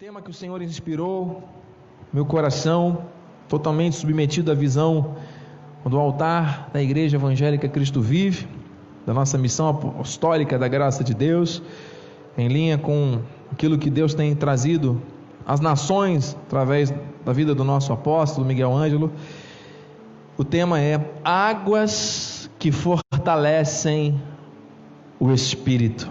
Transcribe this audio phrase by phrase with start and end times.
[0.00, 1.42] tema que o Senhor inspirou
[2.10, 3.04] meu coração,
[3.46, 5.14] totalmente submetido à visão
[5.84, 8.48] do altar da Igreja Evangélica Cristo Vive,
[9.04, 11.62] da nossa missão apostólica da graça de Deus,
[12.38, 13.20] em linha com
[13.52, 15.02] aquilo que Deus tem trazido
[15.44, 16.90] às nações através
[17.22, 19.12] da vida do nosso apóstolo Miguel Ângelo.
[20.38, 24.18] O tema é Águas que fortalecem
[25.20, 26.10] o espírito.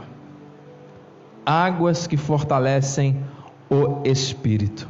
[1.43, 3.38] Águas que fortalecem o
[3.70, 4.88] o Espírito.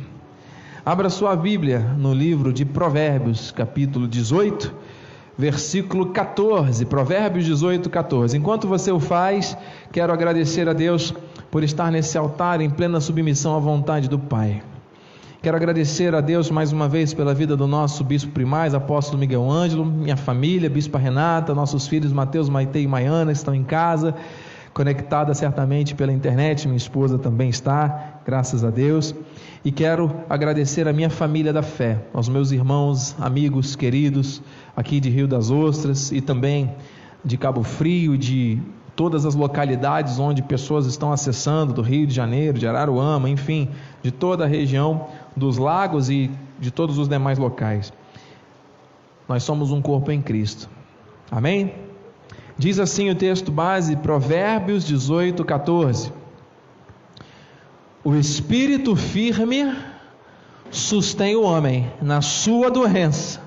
[0.85, 4.73] Abra sua Bíblia no livro de Provérbios, capítulo 18,
[5.37, 6.85] versículo 14.
[6.85, 8.37] Provérbios 18, 14.
[8.37, 9.57] Enquanto você o faz,
[9.91, 11.13] quero agradecer a Deus
[11.51, 14.63] por estar nesse altar em plena submissão à vontade do Pai.
[15.41, 19.49] Quero agradecer a Deus mais uma vez pela vida do nosso bispo primaz, apóstolo Miguel
[19.49, 24.15] Ângelo, minha família, bispa Renata, nossos filhos Mateus, Maite e Maiana estão em casa
[24.73, 29.15] conectada certamente pela internet, minha esposa também está, graças a Deus.
[29.65, 34.39] E quero agradecer a minha família da fé, aos meus irmãos, amigos, queridos,
[34.77, 36.75] aqui de Rio das Ostras e também
[37.25, 38.61] de Cabo Frio, de
[38.95, 43.67] todas as localidades onde pessoas estão acessando, do Rio de Janeiro, de Araruama, enfim,
[44.03, 47.91] de toda a região dos lagos e de todos os demais locais.
[49.27, 50.69] Nós somos um corpo em Cristo.
[51.31, 51.73] Amém?
[52.59, 56.18] Diz assim o texto base, Provérbios 18, 14:
[58.03, 59.75] O espírito firme
[60.71, 63.41] sustém o homem na sua doença,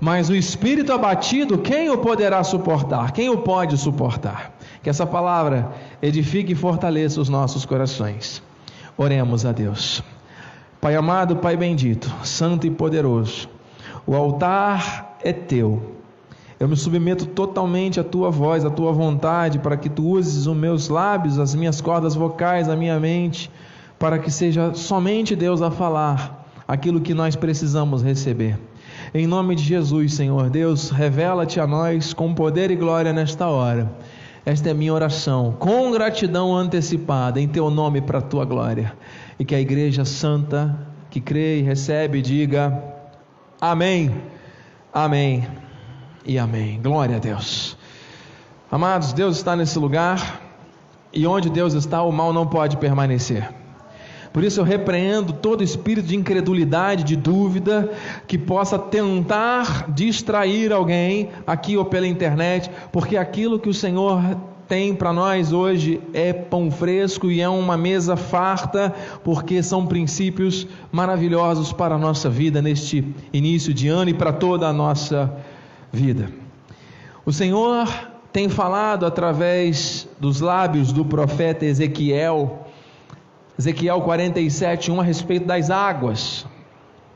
[0.00, 3.12] mas o espírito abatido, quem o poderá suportar?
[3.12, 4.56] Quem o pode suportar?
[4.82, 8.42] Que essa palavra edifique e fortaleça os nossos corações.
[8.96, 10.02] Oremos a Deus.
[10.80, 13.48] Pai amado, Pai bendito, santo e poderoso,
[14.06, 15.94] o altar é teu
[16.58, 20.56] eu me submeto totalmente à tua voz, à tua vontade, para que tu uses os
[20.56, 23.50] meus lábios, as minhas cordas vocais, a minha mente,
[24.04, 28.60] para que seja somente Deus a falar aquilo que nós precisamos receber.
[29.14, 33.90] Em nome de Jesus, Senhor Deus, revela-te a nós com poder e glória nesta hora.
[34.44, 38.92] Esta é minha oração, com gratidão antecipada, em teu nome para a tua glória.
[39.38, 40.78] E que a igreja santa
[41.08, 42.78] que crê e recebe diga:
[43.58, 44.14] Amém.
[44.92, 45.48] Amém
[46.26, 46.78] e amém.
[46.82, 47.74] Glória a Deus.
[48.70, 50.42] Amados, Deus está nesse lugar
[51.10, 53.63] e onde Deus está, o mal não pode permanecer.
[54.34, 57.88] Por isso eu repreendo todo espírito de incredulidade, de dúvida,
[58.26, 64.20] que possa tentar distrair alguém aqui ou pela internet, porque aquilo que o Senhor
[64.66, 70.66] tem para nós hoje é pão fresco e é uma mesa farta, porque são princípios
[70.90, 75.32] maravilhosos para a nossa vida neste início de ano e para toda a nossa
[75.92, 76.28] vida.
[77.24, 77.88] O Senhor
[78.32, 82.63] tem falado através dos lábios do profeta Ezequiel,
[83.58, 86.46] Ezequiel 47, 1 a respeito das águas.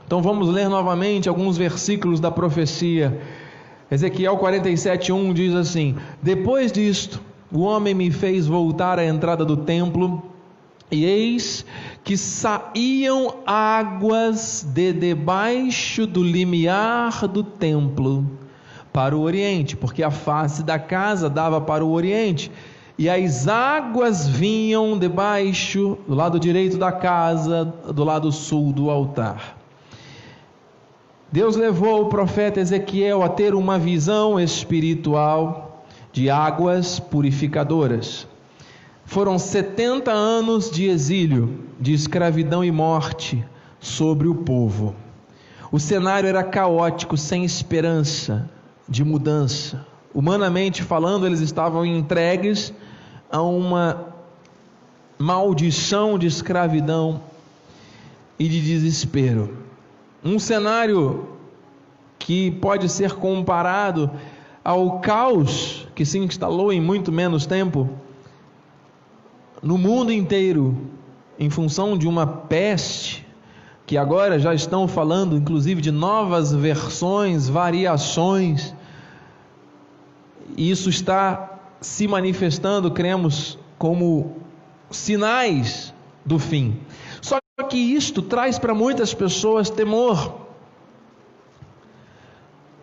[0.07, 3.21] Então vamos ler novamente alguns versículos da profecia.
[3.91, 7.21] Ezequiel 47, 1 diz assim: Depois disto,
[7.53, 10.23] o homem me fez voltar à entrada do templo,
[10.91, 11.67] e eis
[12.05, 18.25] que saíam águas de debaixo do limiar do templo
[18.93, 22.51] para o oriente, porque a face da casa dava para o oriente,
[22.99, 27.65] e as águas vinham debaixo, do lado direito da casa,
[27.95, 29.57] do lado sul do altar.
[31.31, 38.27] Deus levou o profeta Ezequiel a ter uma visão espiritual de águas purificadoras.
[39.05, 43.45] Foram 70 anos de exílio, de escravidão e morte
[43.79, 44.97] sobre o povo.
[45.71, 48.51] O cenário era caótico, sem esperança
[48.89, 49.87] de mudança.
[50.15, 52.73] Humanamente falando, eles estavam entregues
[53.31, 54.07] a uma
[55.19, 57.21] maldição de escravidão
[58.39, 59.59] e de desespero.
[60.25, 61.29] Um cenário
[62.19, 64.11] que pode ser comparado
[64.65, 67.89] ao caos que se instalou em muito menos tempo
[69.63, 70.77] no mundo inteiro
[71.39, 73.27] em função de uma peste
[73.87, 78.75] que agora já estão falando inclusive de novas versões, variações
[80.57, 84.37] e isso está se manifestando, cremos, como
[84.91, 86.81] sinais do fim.
[87.21, 90.47] Só que isto traz para muitas pessoas temor.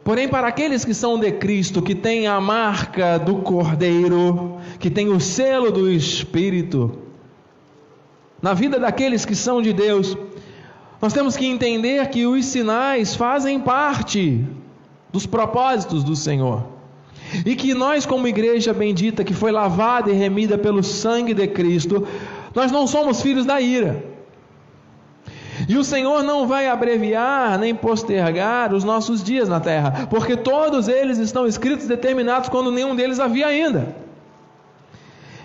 [0.03, 5.09] Porém, para aqueles que são de Cristo, que têm a marca do Cordeiro, que têm
[5.09, 7.00] o selo do Espírito,
[8.41, 10.15] na vida daqueles que são de Deus,
[11.01, 14.45] nós temos que entender que os sinais fazem parte
[15.12, 16.75] dos propósitos do Senhor.
[17.43, 22.07] E que nós, como igreja bendita, que foi lavada e remida pelo sangue de Cristo,
[22.53, 24.03] nós não somos filhos da ira.
[25.67, 30.87] E o Senhor não vai abreviar nem postergar os nossos dias na terra, porque todos
[30.87, 33.95] eles estão escritos determinados quando nenhum deles havia ainda.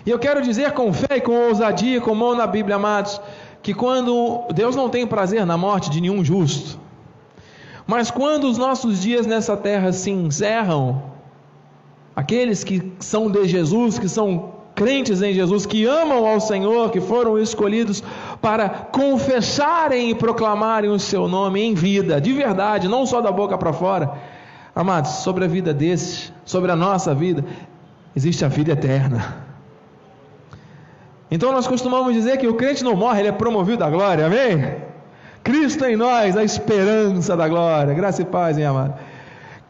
[0.05, 3.21] E eu quero dizer com fé e com ousadia, com mão na Bíblia, amados,
[3.61, 6.79] que quando Deus não tem prazer na morte de nenhum justo,
[7.85, 11.10] mas quando os nossos dias nessa terra se encerram,
[12.15, 16.99] aqueles que são de Jesus, que são crentes em Jesus, que amam ao Senhor, que
[16.99, 18.03] foram escolhidos
[18.41, 23.57] para confessarem e proclamarem o seu nome em vida, de verdade, não só da boca
[23.57, 24.11] para fora.
[24.73, 27.43] Amados, sobre a vida desses, sobre a nossa vida,
[28.15, 29.45] existe a vida eterna.
[31.29, 34.75] Então nós costumamos dizer que o crente não morre, ele é promovido à glória, amém?
[35.43, 37.93] Cristo em nós, a esperança da glória.
[37.93, 38.93] Graça e paz, hein, amado?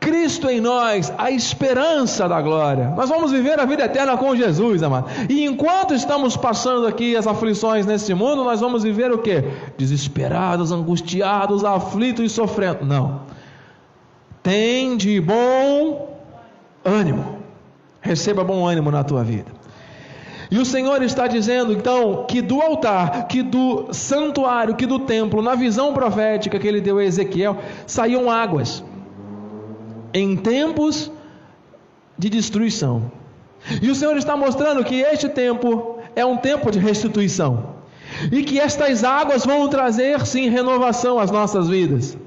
[0.01, 2.89] Cristo em nós, a esperança da glória.
[2.97, 5.07] Nós vamos viver a vida eterna com Jesus, amado.
[5.29, 9.43] E enquanto estamos passando aqui as aflições neste mundo, nós vamos viver o que?
[9.77, 12.83] Desesperados, angustiados, aflitos e sofrendo.
[12.83, 13.21] Não.
[14.41, 16.17] Tem de bom
[16.83, 17.37] ânimo.
[18.01, 19.51] Receba bom ânimo na tua vida.
[20.49, 25.43] E o Senhor está dizendo então que do altar, que do santuário, que do templo,
[25.43, 28.83] na visão profética que ele deu a Ezequiel, saíam águas
[30.13, 31.11] em tempos
[32.17, 33.11] de destruição.
[33.81, 37.75] E o Senhor está mostrando que este tempo é um tempo de restituição.
[38.31, 42.17] E que estas águas vão trazer sim renovação às nossas vidas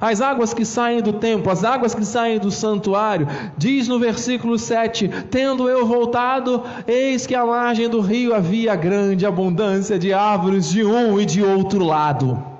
[0.00, 4.58] as águas que saem do templo, as águas que saem do santuário, diz no versículo
[4.58, 10.68] 7: Tendo eu voltado, eis que à margem do rio havia grande abundância de árvores
[10.68, 12.53] de um e de outro lado.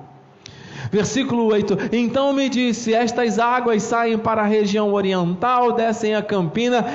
[0.95, 6.85] Versículo 8: Então me disse: Estas águas saem para a região oriental, descem a campina,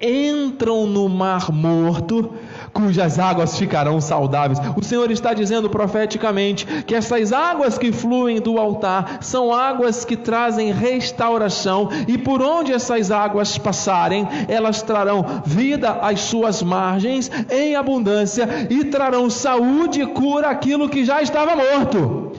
[0.00, 2.32] entram no mar morto
[2.72, 4.58] cujas águas ficarão saudáveis.
[4.74, 10.16] O Senhor está dizendo profeticamente que essas águas que fluem do altar são águas que
[10.16, 17.76] trazem restauração, e por onde essas águas passarem, elas trarão vida às suas margens em
[17.76, 22.29] abundância e trarão saúde e cura aquilo que já estava morto.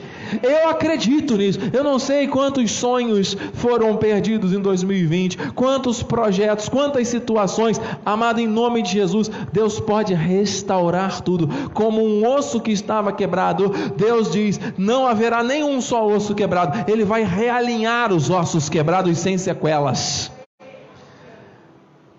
[0.42, 1.60] Eu acredito nisso.
[1.74, 7.80] Eu não sei quantos sonhos foram perdidos em 2020, quantos projetos, quantas situações.
[8.06, 11.50] Amado, em nome de Jesus, Deus pode restaurar tudo.
[11.74, 16.90] Como um osso que estava quebrado, Deus diz: não haverá nenhum só osso quebrado.
[16.90, 20.32] Ele vai realinhar os ossos quebrados sem sequelas.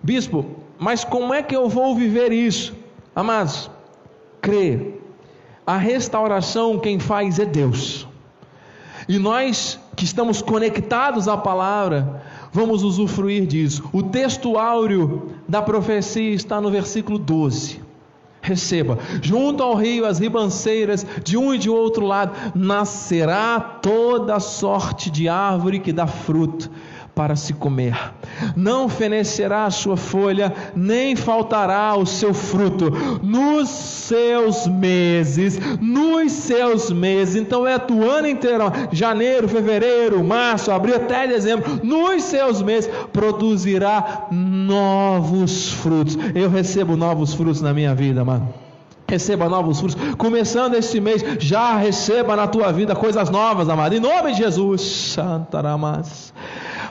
[0.02, 0.44] Bispo,
[0.78, 2.74] mas como é que eu vou viver isso?
[3.14, 3.70] Amados,
[4.40, 5.01] crê
[5.66, 8.06] a restauração quem faz é Deus.
[9.08, 12.22] E nós que estamos conectados à palavra,
[12.52, 13.84] vamos usufruir disso.
[13.92, 17.80] O texto áureo da profecia está no versículo 12.
[18.40, 25.10] Receba, junto ao rio, as ribanceiras, de um e de outro lado, nascerá toda sorte
[25.10, 26.68] de árvore que dá fruto
[27.14, 27.94] para se comer.
[28.56, 32.90] Não fenecerá a sua folha, nem faltará o seu fruto
[33.22, 37.36] nos seus meses, nos seus meses.
[37.36, 44.26] Então é o ano inteiro, janeiro, fevereiro, março, abril até dezembro, nos seus meses produzirá
[44.30, 46.16] novos frutos.
[46.34, 48.52] Eu recebo novos frutos na minha vida, mano
[49.08, 50.14] receba novos frutos.
[50.16, 53.94] Começando este mês, já receba na tua vida coisas novas, amado.
[53.94, 54.80] Em nome de Jesus.
[54.80, 56.32] Santaramas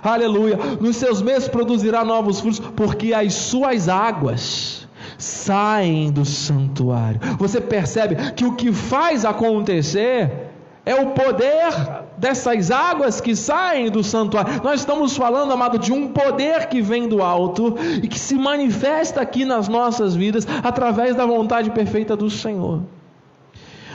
[0.03, 0.57] aleluia.
[0.79, 7.19] Nos seus meses produzirá novos frutos, porque as suas águas saem do santuário.
[7.37, 10.49] Você percebe que o que faz acontecer
[10.85, 11.71] é o poder
[12.17, 14.61] dessas águas que saem do santuário.
[14.63, 19.21] Nós estamos falando, amado, de um poder que vem do alto e que se manifesta
[19.21, 22.81] aqui nas nossas vidas através da vontade perfeita do Senhor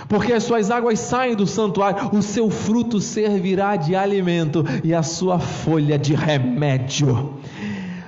[0.08, 5.02] porque as suas águas saem do santuário, o seu fruto servirá de alimento e a
[5.02, 7.34] sua folha de remédio.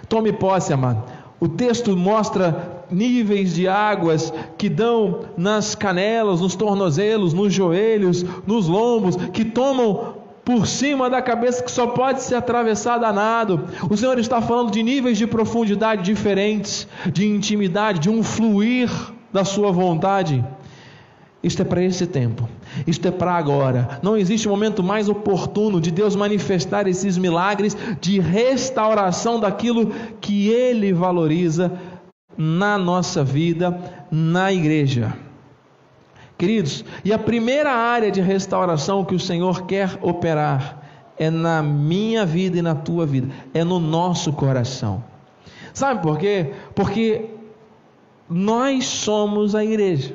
[0.09, 1.03] Tome posse, amado.
[1.41, 8.67] O texto mostra níveis de águas que dão nas canelas, nos tornozelos, nos joelhos, nos
[8.67, 10.15] lombos, que tomam
[10.45, 13.65] por cima da cabeça que só pode ser atravessada a nado.
[13.91, 18.91] O Senhor está falando de níveis de profundidade diferentes, de intimidade, de um fluir
[19.31, 20.43] da sua vontade.
[21.43, 22.49] Isto é para esse tempo,
[22.85, 24.01] isto é para agora.
[24.03, 30.93] Não existe momento mais oportuno de Deus manifestar esses milagres de restauração daquilo que Ele
[30.93, 31.73] valoriza
[32.37, 33.79] na nossa vida,
[34.11, 35.15] na igreja.
[36.37, 40.79] Queridos, e a primeira área de restauração que o Senhor quer operar
[41.17, 45.03] é na minha vida e na tua vida, é no nosso coração.
[45.73, 46.53] Sabe por quê?
[46.75, 47.31] Porque
[48.29, 50.15] nós somos a igreja.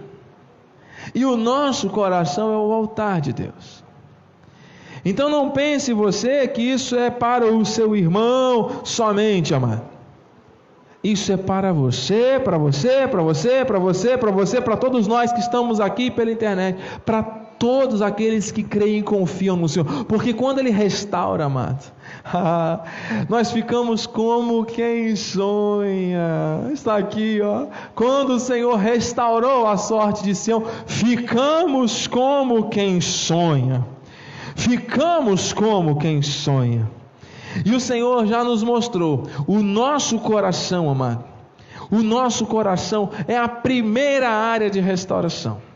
[1.14, 3.84] E o nosso coração é o altar de Deus.
[5.06, 9.94] Então não pense você que isso é para o seu irmão somente, amado.
[11.04, 15.34] Isso é para você, para você, para você, para você, para você, para todos nós
[15.34, 20.04] que estamos aqui pela internet, para todos aqueles que creem e confiam no Senhor.
[20.04, 21.94] Porque quando Ele restaura, amado,
[23.30, 26.68] nós ficamos como quem sonha.
[26.74, 27.68] Está aqui, ó.
[27.96, 33.86] Quando o Senhor restaurou a sorte de Sião, ficamos como quem sonha.
[34.58, 36.86] Ficamos como quem sonha.
[37.66, 41.24] E o Senhor já nos mostrou o nosso coração, amado.
[41.90, 45.73] O nosso coração é a primeira área de restauração.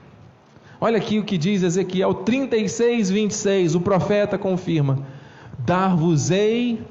[0.80, 3.76] Olha aqui o que diz Ezequiel 36, 26.
[3.76, 5.06] O profeta confirma:
[5.60, 6.86] Dar-vos-ei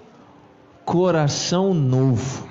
[0.84, 2.48] coração novo,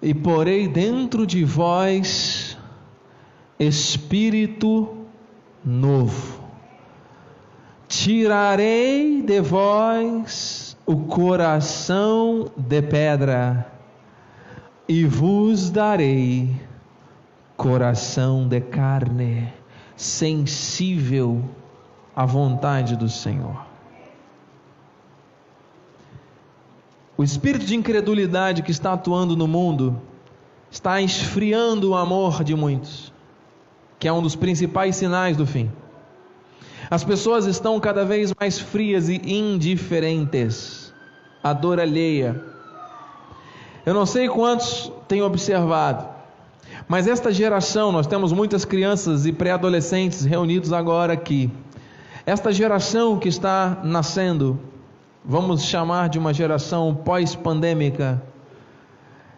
[0.00, 2.56] e porei dentro de vós
[3.58, 4.96] espírito
[5.64, 6.38] novo
[7.88, 13.66] tirarei de vós o coração de pedra
[14.86, 16.54] e vos darei
[17.58, 19.52] coração de carne,
[19.96, 21.42] sensível
[22.14, 23.66] à vontade do Senhor.
[27.16, 30.00] O espírito de incredulidade que está atuando no mundo
[30.70, 33.12] está esfriando o amor de muitos,
[33.98, 35.68] que é um dos principais sinais do fim.
[36.88, 40.94] As pessoas estão cada vez mais frias e indiferentes
[41.42, 42.40] à dor alheia.
[43.84, 46.17] Eu não sei quantos têm observado,
[46.88, 51.50] mas esta geração, nós temos muitas crianças e pré-adolescentes reunidos agora aqui.
[52.24, 54.58] Esta geração que está nascendo,
[55.22, 58.22] vamos chamar de uma geração pós-pandêmica,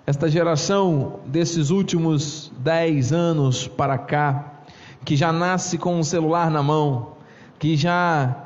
[0.07, 4.61] esta geração desses últimos dez anos para cá,
[5.04, 7.14] que já nasce com um celular na mão,
[7.59, 8.45] que já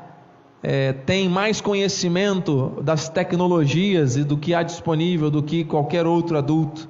[0.63, 6.37] é, tem mais conhecimento das tecnologias e do que há disponível do que qualquer outro
[6.37, 6.89] adulto,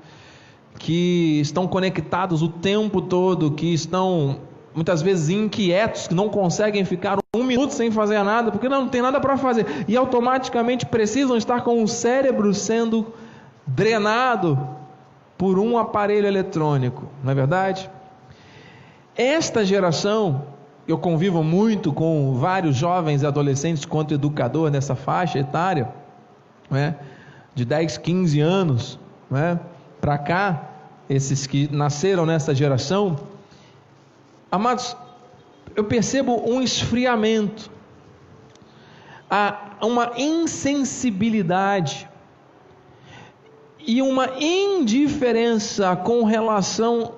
[0.86, 4.38] que estão conectados o tempo todo, que estão
[4.72, 9.02] muitas vezes inquietos, que não conseguem ficar um minuto sem fazer nada, porque não tem
[9.02, 13.12] nada para fazer, e automaticamente precisam estar com o cérebro sendo
[13.66, 14.60] drenado
[15.36, 17.90] por um aparelho eletrônico, não é verdade?
[19.18, 20.44] Esta geração
[20.88, 25.90] eu convivo muito com vários jovens e adolescentes quanto educador nessa faixa etária,
[26.70, 26.96] né,
[27.56, 29.00] de 10, 15 anos,
[29.32, 29.60] né,
[30.00, 30.75] para cá,
[31.10, 33.20] esses que nasceram nessa geração.
[34.52, 34.96] Amados,
[35.76, 37.70] eu percebo um esfriamento,
[39.82, 42.10] uma insensibilidade
[43.80, 47.16] e uma indiferença com relação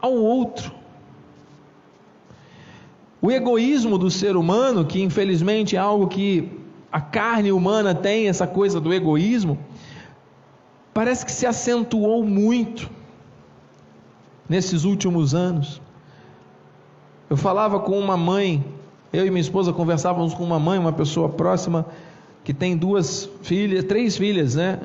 [0.00, 0.72] ao outro.
[3.20, 6.50] O egoísmo do ser humano, que infelizmente é algo que
[6.90, 9.58] a carne humana tem, essa coisa do egoísmo,
[10.92, 12.90] parece que se acentuou muito
[14.52, 15.80] nesses últimos anos.
[17.30, 18.62] Eu falava com uma mãe,
[19.10, 21.86] eu e minha esposa conversávamos com uma mãe, uma pessoa próxima,
[22.44, 24.78] que tem duas filhas, três filhas, né?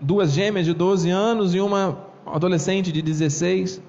[0.00, 3.80] Duas gêmeas de 12 anos e uma adolescente de 16.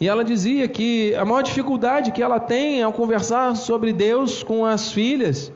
[0.00, 4.66] E ela dizia que a maior dificuldade que ela tem ao conversar sobre Deus com
[4.66, 5.52] as filhas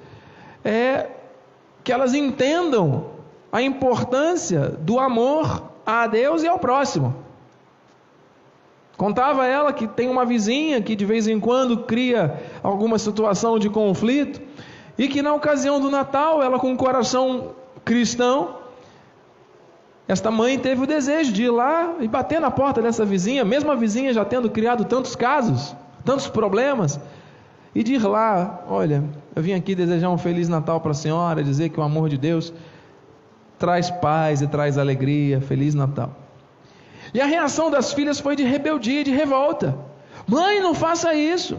[0.65, 1.09] é
[1.83, 3.07] que elas entendam
[3.51, 7.29] a importância do amor a Deus e ao próximo.
[9.01, 13.71] Contava ela que tem uma vizinha que de vez em quando cria alguma situação de
[13.71, 14.43] conflito
[14.99, 17.53] e que na ocasião do Natal ela com o coração
[17.83, 18.57] cristão
[20.07, 23.71] esta mãe teve o desejo de ir lá e bater na porta dessa vizinha, mesmo
[23.71, 27.01] a vizinha já tendo criado tantos casos, tantos problemas,
[27.75, 29.03] e de ir lá: Olha,
[29.35, 32.19] eu vim aqui desejar um Feliz Natal para a senhora, dizer que o amor de
[32.19, 32.53] Deus
[33.59, 35.41] traz paz e traz alegria.
[35.41, 36.20] Feliz Natal.
[37.13, 39.77] E a reação das filhas foi de rebeldia, de revolta.
[40.27, 41.59] Mãe, não faça isso.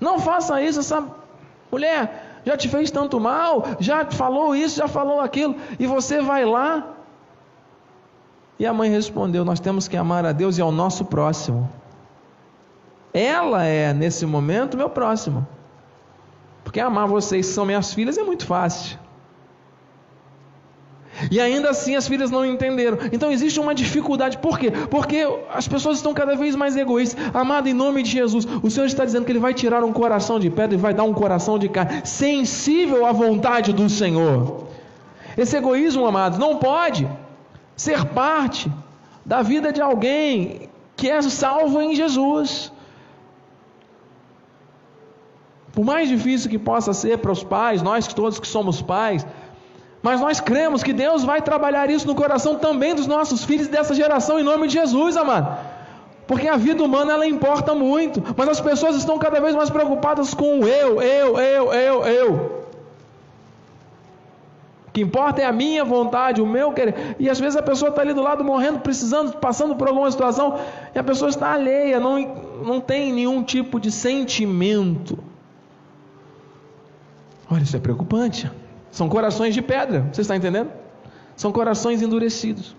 [0.00, 0.80] Não faça isso.
[0.80, 1.04] Essa
[1.70, 6.44] mulher já te fez tanto mal, já falou isso, já falou aquilo, e você vai
[6.44, 6.94] lá
[8.58, 11.70] e a mãe respondeu: Nós temos que amar a Deus e ao nosso próximo.
[13.14, 15.46] Ela é, nesse momento, meu próximo.
[16.64, 18.98] Porque amar vocês são minhas filhas é muito fácil.
[21.30, 22.98] E ainda assim as filhas não entenderam.
[23.12, 24.38] Então existe uma dificuldade.
[24.38, 24.70] Por quê?
[24.70, 27.22] Porque as pessoas estão cada vez mais egoístas.
[27.34, 30.38] Amado, em nome de Jesus, o Senhor está dizendo que Ele vai tirar um coração
[30.38, 34.66] de pedra e vai dar um coração de carne, sensível à vontade do Senhor.
[35.36, 37.08] Esse egoísmo, amados, não pode
[37.76, 38.70] ser parte
[39.24, 42.72] da vida de alguém que é salvo em Jesus.
[45.72, 49.24] Por mais difícil que possa ser para os pais, nós todos que somos pais,
[50.02, 53.94] mas nós cremos que Deus vai trabalhar isso no coração também dos nossos filhos dessa
[53.94, 55.58] geração, em nome de Jesus, amado.
[56.26, 60.34] Porque a vida humana ela importa muito, mas as pessoas estão cada vez mais preocupadas
[60.34, 62.58] com o eu, eu, eu, eu, eu.
[64.86, 67.16] O que importa é a minha vontade, o meu querer.
[67.18, 70.58] E às vezes a pessoa está ali do lado morrendo, precisando, passando por alguma situação,
[70.94, 72.20] e a pessoa está alheia, não,
[72.62, 75.18] não tem nenhum tipo de sentimento.
[77.50, 78.50] Olha, isso é preocupante.
[78.90, 80.70] São corações de pedra, você está entendendo?
[81.36, 82.74] São corações endurecidos.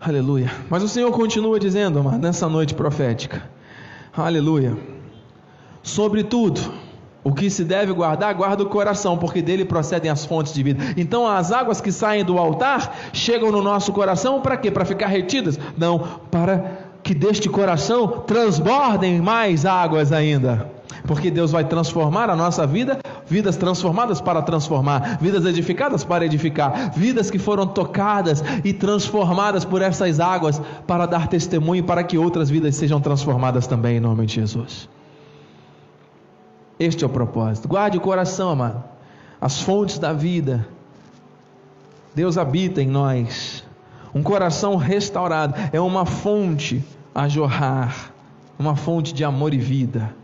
[0.00, 0.50] Aleluia.
[0.70, 3.42] Mas o Senhor continua dizendo, amado, nessa noite profética.
[4.16, 4.76] Aleluia.
[5.82, 6.60] Sobretudo,
[7.24, 10.82] o que se deve guardar, guarda o coração, porque dele procedem as fontes de vida.
[10.96, 14.70] Então, as águas que saem do altar chegam no nosso coração para quê?
[14.70, 15.58] Para ficar retidas?
[15.76, 15.98] Não,
[16.30, 20.70] para que deste coração transbordem mais águas ainda.
[21.06, 26.92] Porque Deus vai transformar a nossa vida, vidas transformadas para transformar, vidas edificadas para edificar,
[26.92, 32.50] vidas que foram tocadas e transformadas por essas águas para dar testemunho para que outras
[32.50, 34.88] vidas sejam transformadas também em nome de Jesus.
[36.78, 37.66] Este é o propósito.
[37.66, 38.82] Guarde o coração, amado.
[39.40, 40.66] As fontes da vida.
[42.14, 43.64] Deus habita em nós.
[44.14, 48.12] Um coração restaurado é uma fonte a jorrar,
[48.58, 50.14] uma fonte de amor e vida.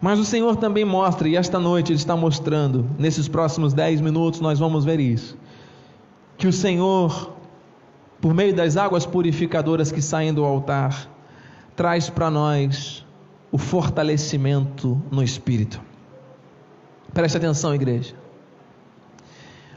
[0.00, 4.40] Mas o Senhor também mostra, e esta noite Ele está mostrando, nesses próximos dez minutos
[4.40, 5.36] nós vamos ver isso,
[6.36, 7.32] que o Senhor,
[8.20, 11.10] por meio das águas purificadoras que saem do altar,
[11.74, 13.04] traz para nós
[13.50, 15.80] o fortalecimento no espírito.
[17.12, 18.14] Preste atenção, igreja.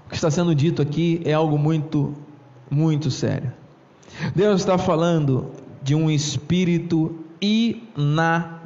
[0.05, 2.13] O que está sendo dito aqui é algo muito,
[2.69, 3.53] muito sério.
[4.35, 5.51] Deus está falando
[5.81, 8.61] de um espírito inabalável.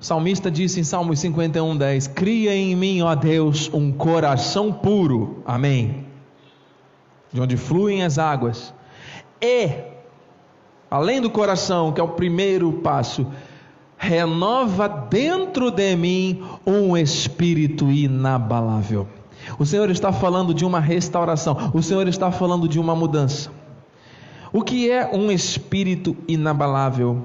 [0.00, 5.42] O salmista disse em Salmos 51:10: Cria em mim, ó Deus, um coração puro.
[5.44, 6.06] Amém.
[7.30, 8.72] De onde fluem as águas.
[9.42, 9.68] E
[10.90, 13.26] além do coração, que é o primeiro passo,
[13.98, 19.06] renova dentro de mim um espírito inabalável.
[19.58, 23.50] O Senhor está falando de uma restauração, o Senhor está falando de uma mudança.
[24.52, 27.24] O que é um espírito inabalável?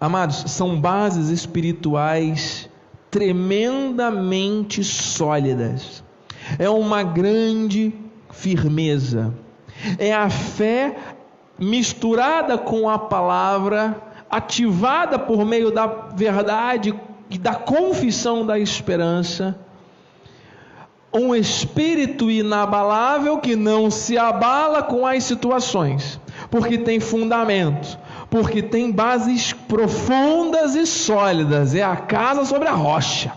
[0.00, 2.68] Amados, são bases espirituais
[3.10, 6.02] tremendamente sólidas.
[6.58, 7.92] É uma grande
[8.30, 9.34] firmeza.
[9.98, 10.96] É a fé
[11.58, 16.94] misturada com a palavra, ativada por meio da verdade
[17.30, 19.63] e da confissão da esperança
[21.14, 26.18] um espírito inabalável que não se abala com as situações,
[26.50, 27.96] porque tem fundamento,
[28.28, 33.32] porque tem bases profundas e sólidas, é a casa sobre a rocha.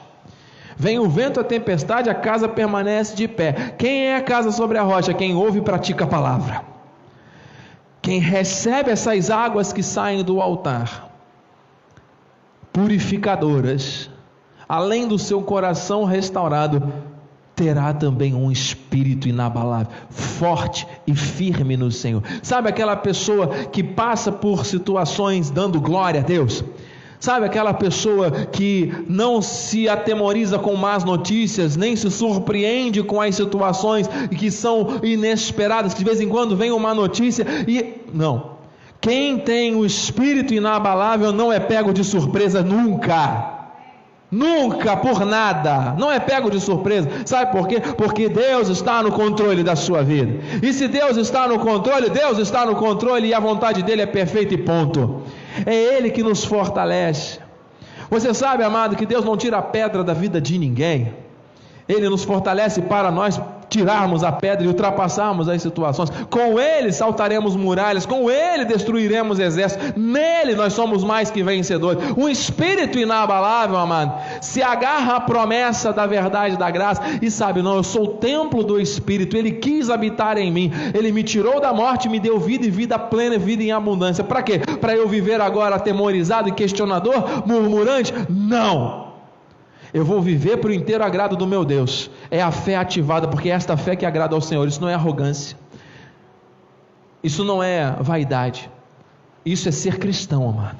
[0.75, 3.73] Vem o vento, a tempestade, a casa permanece de pé.
[3.77, 5.13] Quem é a casa sobre a rocha?
[5.13, 6.61] Quem ouve e pratica a palavra.
[8.01, 11.09] Quem recebe essas águas que saem do altar,
[12.71, 14.09] purificadoras,
[14.69, 16.93] além do seu coração restaurado,
[17.57, 22.21] terá também um espírito inabalável, forte e firme no Senhor.
[22.43, 26.63] Sabe aquela pessoa que passa por situações dando glória a Deus?
[27.19, 33.33] Sabe aquela pessoa que não se atemoriza com más notícias, nem se surpreende com as
[33.33, 38.51] situações que são inesperadas, que de vez em quando vem uma notícia e não.
[39.01, 43.56] Quem tem o espírito inabalável não é pego de surpresa nunca.
[44.29, 47.79] Nunca por nada, não é pego de surpresa, sabe por quê?
[47.79, 52.37] Porque Deus está no controle da sua vida, e se Deus está no controle, Deus
[52.37, 55.21] está no controle e a vontade dele é perfeita e ponto.
[55.65, 57.39] É Ele que nos fortalece.
[58.09, 61.13] Você sabe, amado, que Deus não tira a pedra da vida de ninguém,
[61.87, 66.09] Ele nos fortalece para nós tirarmos a pedra e ultrapassarmos as situações.
[66.29, 69.93] Com Ele saltaremos muralhas, com Ele destruiremos exércitos.
[69.95, 72.01] Nele nós somos mais que vencedores.
[72.17, 77.75] Um espírito inabalável, amado, se agarra à promessa da verdade da graça e sabe, não,
[77.75, 79.35] eu sou o templo do Espírito.
[79.35, 80.71] Ele quis habitar em mim.
[80.93, 84.23] Ele me tirou da morte, me deu vida e vida plena, e vida em abundância.
[84.23, 84.59] Para quê?
[84.79, 88.13] Para eu viver agora atemorizado e questionador, murmurante?
[88.29, 89.06] Não.
[89.97, 92.11] Eu vou viver para o inteiro agrado do meu Deus.
[92.29, 94.67] É a fé ativada, porque é esta fé que agrada ao Senhor.
[94.67, 95.57] Isso não é arrogância.
[97.23, 98.69] Isso não é vaidade.
[99.43, 100.77] Isso é ser cristão, amado.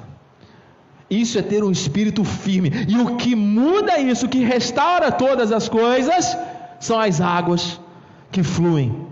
[1.10, 2.70] Isso é ter um espírito firme.
[2.86, 6.36] E o que muda isso, o que restaura todas as coisas,
[6.78, 7.80] são as águas
[8.30, 9.04] que fluem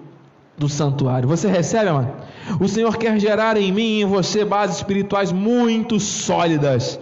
[0.57, 1.29] do santuário.
[1.29, 2.13] Você recebe, amado?
[2.61, 6.97] O Senhor quer gerar em mim e em você bases espirituais muito sólidas.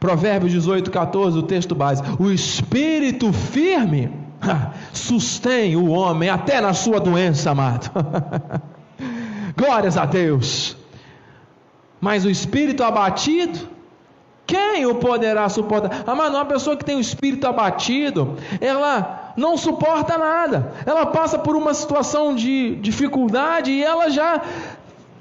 [0.00, 2.02] Provérbios 18, 14, o texto base.
[2.18, 4.10] O espírito firme
[4.94, 7.90] sustém o homem até na sua doença, amado.
[9.54, 10.74] Glórias a Deus.
[12.00, 13.68] Mas o espírito abatido,
[14.46, 16.02] quem o poderá suportar?
[16.06, 20.72] Amado, uma pessoa que tem o espírito abatido, ela não suporta nada.
[20.86, 24.40] Ela passa por uma situação de dificuldade e ela já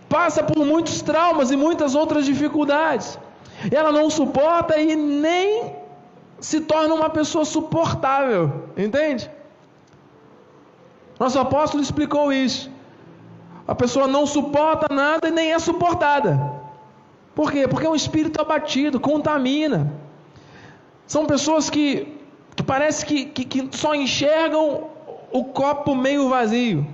[0.07, 3.19] passa por muitos traumas e muitas outras dificuldades.
[3.71, 5.75] Ela não suporta e nem
[6.39, 9.29] se torna uma pessoa suportável, entende?
[11.19, 12.71] Nosso apóstolo explicou isso.
[13.67, 16.59] A pessoa não suporta nada e nem é suportada.
[17.35, 17.67] Por quê?
[17.67, 19.93] Porque é um espírito abatido, contamina.
[21.05, 22.17] São pessoas que,
[22.55, 24.85] que parece que, que, que só enxergam
[25.31, 26.87] o copo meio vazio.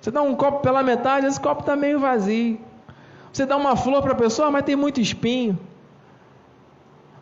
[0.00, 2.60] Você dá um copo pela metade, esse copo está meio vazio.
[3.32, 5.58] Você dá uma flor para a pessoa, mas tem muito espinho.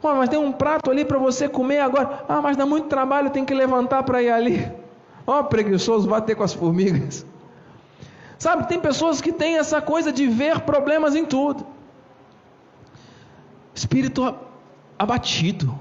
[0.02, 2.24] Oh, mas tem um prato ali para você comer agora.
[2.28, 4.70] Ah, mas dá muito trabalho, tem que levantar para ir ali.
[5.26, 7.24] Ó, oh, preguiçoso, bater com as formigas.
[8.36, 11.64] Sabe, tem pessoas que têm essa coisa de ver problemas em tudo.
[13.72, 14.34] Espírito
[14.98, 15.78] abatido.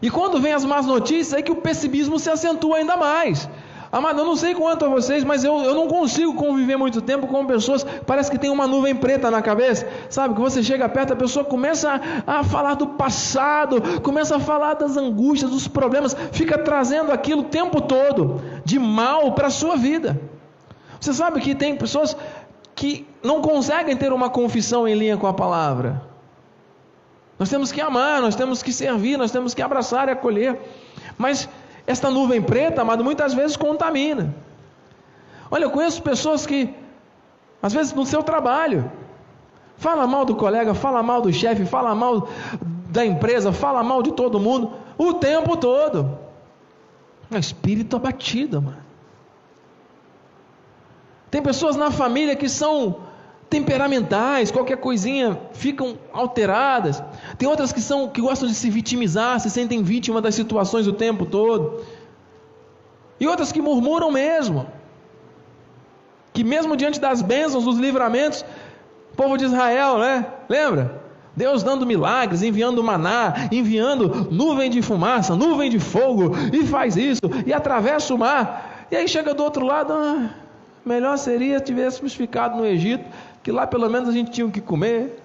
[0.00, 3.48] E quando vem as más notícias, é que o pessimismo se acentua ainda mais.
[3.94, 7.28] Amado, eu não sei quanto a vocês, mas eu, eu não consigo conviver muito tempo
[7.28, 10.34] com pessoas parece que tem uma nuvem preta na cabeça, sabe?
[10.34, 14.74] Que você chega perto, a pessoa começa a, a falar do passado, começa a falar
[14.74, 19.76] das angústias, dos problemas, fica trazendo aquilo o tempo todo de mal para a sua
[19.76, 20.20] vida.
[21.00, 22.16] Você sabe que tem pessoas
[22.74, 26.02] que não conseguem ter uma confissão em linha com a palavra.
[27.38, 30.58] Nós temos que amar, nós temos que servir, nós temos que abraçar e acolher.
[31.16, 31.48] Mas
[31.86, 34.34] esta nuvem preta, amado, muitas vezes contamina.
[35.50, 36.74] Olha, eu conheço pessoas que,
[37.62, 38.90] às vezes no seu trabalho,
[39.76, 42.28] fala mal do colega, fala mal do chefe, fala mal
[42.90, 46.18] da empresa, fala mal de todo mundo, o tempo todo.
[47.30, 48.84] É espírito abatido, mano.
[51.30, 53.03] Tem pessoas na família que são
[53.48, 57.02] temperamentais, qualquer coisinha ficam alteradas.
[57.38, 60.92] Tem outras que são que gostam de se vitimizar, se sentem vítima das situações o
[60.92, 61.84] tempo todo.
[63.20, 64.66] E outras que murmuram mesmo.
[66.32, 68.44] Que mesmo diante das bênçãos, dos livramentos,
[69.12, 70.26] o povo de Israel, né?
[70.48, 71.04] Lembra?
[71.36, 77.22] Deus dando milagres, enviando maná, enviando nuvem de fumaça, nuvem de fogo, e faz isso,
[77.44, 78.86] e atravessa o mar.
[78.90, 80.30] E aí chega do outro lado, ah,
[80.84, 83.04] melhor seria tivéssemos ficado no Egito,
[83.44, 85.22] que lá pelo menos a gente tinha o que comer.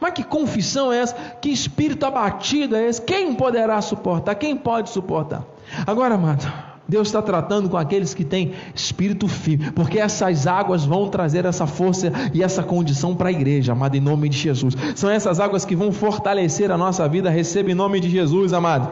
[0.00, 1.14] Mas que confissão é essa?
[1.40, 3.02] Que espírito abatido é esse?
[3.02, 4.36] Quem poderá suportar?
[4.36, 5.44] Quem pode suportar?
[5.84, 6.50] Agora, amado,
[6.88, 11.66] Deus está tratando com aqueles que têm espírito firme, porque essas águas vão trazer essa
[11.66, 14.74] força e essa condição para a igreja, amado, em nome de Jesus.
[14.94, 17.28] São essas águas que vão fortalecer a nossa vida.
[17.28, 18.88] Receba em nome de Jesus, amado.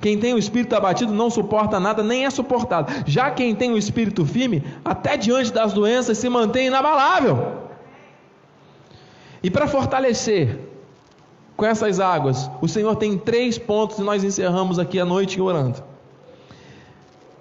[0.00, 2.92] Quem tem o espírito abatido não suporta nada, nem é suportado.
[3.06, 7.68] Já quem tem o espírito firme, até diante das doenças, se mantém inabalável.
[9.42, 10.58] E para fortalecer
[11.56, 15.82] com essas águas, o Senhor tem três pontos e nós encerramos aqui a noite orando.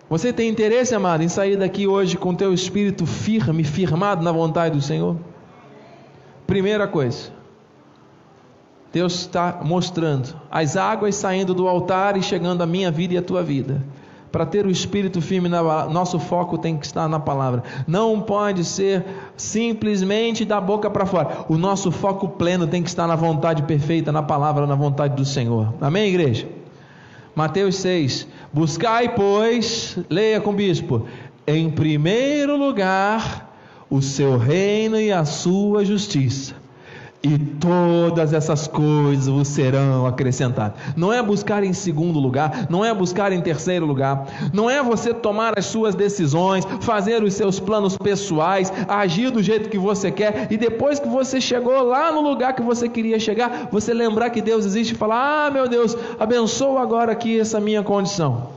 [0.09, 4.75] Você tem interesse, amado, em sair daqui hoje com teu espírito firme, firmado na vontade
[4.75, 5.17] do Senhor?
[6.45, 7.31] Primeira coisa,
[8.91, 13.21] Deus está mostrando as águas saindo do altar e chegando à minha vida e à
[13.21, 13.83] tua vida.
[14.31, 17.63] Para ter o espírito firme, nosso foco tem que estar na palavra.
[17.87, 21.45] Não pode ser simplesmente da boca para fora.
[21.47, 25.25] O nosso foco pleno tem que estar na vontade perfeita, na palavra, na vontade do
[25.25, 25.73] Senhor.
[25.79, 26.47] Amém, igreja?
[27.35, 28.27] Mateus 6.
[28.51, 31.07] Buscai, pois, leia com o bispo,
[31.45, 33.55] em primeiro lugar
[33.89, 36.66] o seu reino e a sua justiça
[37.23, 40.79] e todas essas coisas vos serão acrescentadas.
[40.95, 45.13] Não é buscar em segundo lugar, não é buscar em terceiro lugar, não é você
[45.13, 50.47] tomar as suas decisões, fazer os seus planos pessoais, agir do jeito que você quer
[50.51, 54.41] e depois que você chegou lá no lugar que você queria chegar, você lembrar que
[54.41, 58.49] Deus existe e falar: "Ah, meu Deus, abençoa agora aqui essa minha condição".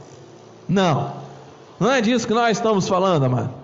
[0.69, 1.13] Não.
[1.79, 3.60] Não é disso que nós estamos falando, amado.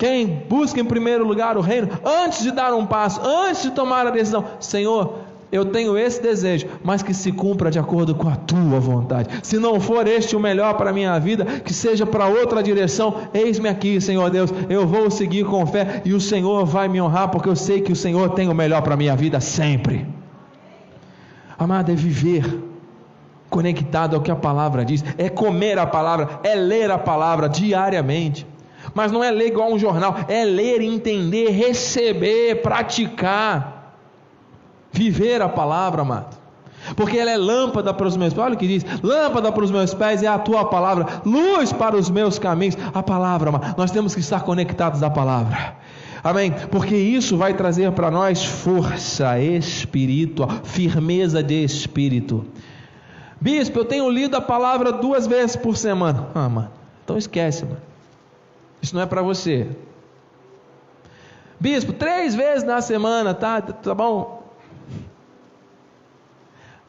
[0.00, 4.06] Quem busca em primeiro lugar o reino, antes de dar um passo, antes de tomar
[4.06, 5.18] a decisão, Senhor,
[5.52, 9.28] eu tenho esse desejo, mas que se cumpra de acordo com a tua vontade.
[9.42, 13.14] Se não for este o melhor para a minha vida, que seja para outra direção,
[13.34, 17.28] eis-me aqui, Senhor Deus, eu vou seguir com fé e o Senhor vai me honrar,
[17.28, 20.06] porque eu sei que o Senhor tem o melhor para a minha vida sempre.
[21.58, 22.58] Amado, é viver
[23.50, 28.46] conectado ao que a palavra diz, é comer a palavra, é ler a palavra diariamente.
[28.94, 33.96] Mas não é ler igual um jornal, é ler, entender, receber, praticar,
[34.92, 36.38] viver a palavra, amado.
[36.96, 38.44] Porque ela é lâmpada para os meus pés.
[38.44, 41.96] Olha o que diz: lâmpada para os meus pés é a tua palavra, luz para
[41.96, 42.76] os meus caminhos.
[42.94, 43.74] A palavra, amado.
[43.76, 45.76] nós temos que estar conectados à palavra.
[46.22, 46.52] Amém?
[46.70, 52.44] Porque isso vai trazer para nós força espiritual, firmeza de espírito.
[53.40, 56.28] Bispo, eu tenho lido a palavra duas vezes por semana.
[56.34, 56.70] Ah, mano,
[57.02, 57.89] então esquece, mano.
[58.82, 59.68] Isso não é para você.
[61.58, 63.60] Bispo, três vezes na semana, tá?
[63.60, 64.40] Tá bom?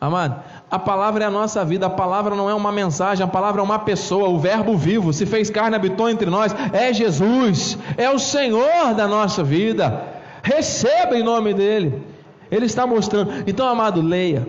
[0.02, 3.62] Amado, a palavra é a nossa vida, a palavra não é uma mensagem, a palavra
[3.62, 8.10] é uma pessoa, o Verbo vivo, se fez carne, habitou entre nós, é Jesus, é
[8.10, 10.04] o Senhor da nossa vida.
[10.42, 12.02] Receba em nome dEle,
[12.50, 13.44] Ele está mostrando.
[13.46, 14.48] Então, amado, leia,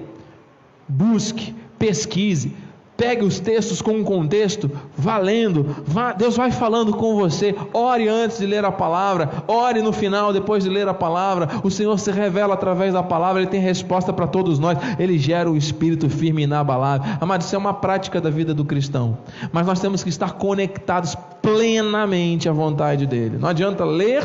[0.89, 2.57] busque, pesquise,
[3.03, 8.39] pegue os textos com um contexto, valendo, vá, Deus vai falando com você, ore antes
[8.39, 12.13] de ler a palavra, ore no final, depois de ler a palavra, o Senhor se
[12.13, 16.43] revela através da palavra, Ele tem resposta para todos nós, Ele gera o espírito firme
[16.43, 19.19] e inabalável, amado, isso é uma prática da vida do cristão,
[19.51, 24.23] mas nós temos que estar conectados plenamente à vontade dEle, não adianta ler,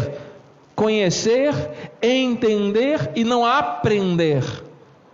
[0.76, 1.52] conhecer,
[2.00, 4.44] entender e não aprender,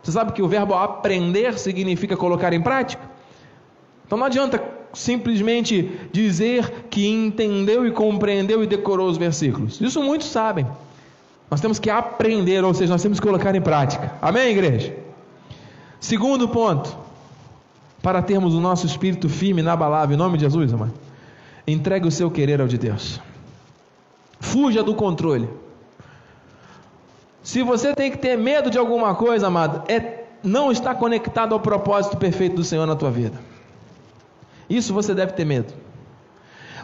[0.03, 3.12] você sabe que o verbo aprender significa colocar em prática?
[4.13, 9.81] Então não adianta simplesmente dizer que entendeu e compreendeu e decorou os versículos.
[9.81, 10.67] Isso muitos sabem.
[11.49, 14.13] Nós temos que aprender, ou seja, nós temos que colocar em prática.
[14.21, 14.95] Amém, igreja?
[15.99, 16.95] Segundo ponto,
[18.03, 20.93] para termos o nosso espírito firme inabalável, em nome de Jesus, amado,
[21.65, 23.19] entregue o seu querer ao de Deus.
[24.39, 25.49] Fuja do controle.
[27.41, 31.59] Se você tem que ter medo de alguma coisa, amado, é não estar conectado ao
[31.59, 33.52] propósito perfeito do Senhor na tua vida.
[34.69, 35.73] Isso você deve ter medo.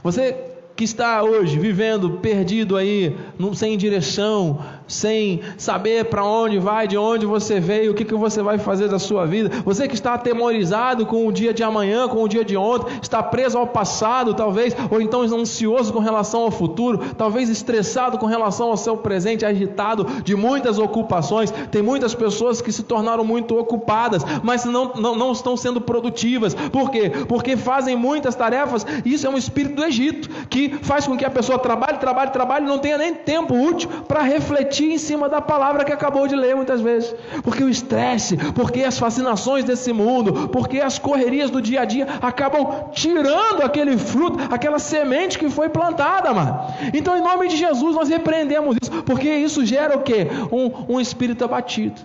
[0.04, 0.36] Você
[0.76, 3.16] que está hoje vivendo perdido aí,
[3.54, 8.42] sem direção, sem saber para onde vai, de onde você veio, o que, que você
[8.42, 9.50] vai fazer da sua vida.
[9.64, 13.22] Você que está atemorizado com o dia de amanhã, com o dia de ontem, está
[13.24, 18.70] preso ao passado, talvez, ou então ansioso com relação ao futuro, talvez estressado com relação
[18.70, 21.52] ao seu presente, agitado de muitas ocupações.
[21.72, 26.54] Tem muitas pessoas que se tornaram muito ocupadas, mas não, não, não estão sendo produtivas.
[26.54, 27.12] Por quê?
[27.28, 28.86] Porque fazem muitas tarefas.
[29.06, 32.66] Isso é um espírito do Egito que faz com que a pessoa trabalhe, trabalhe, trabalhe,
[32.66, 36.36] não tenha nem tempo útil para refletir refletir em cima da palavra que acabou de
[36.36, 37.14] ler muitas vezes.
[37.44, 42.08] Porque o estresse, porque as fascinações desse mundo, porque as correrias do dia a dia
[42.22, 46.60] acabam tirando aquele fruto, aquela semente que foi plantada, mano.
[46.94, 50.28] Então, em nome de Jesus, nós repreendemos isso, porque isso gera o que?
[50.52, 52.00] Um, um espírito abatido.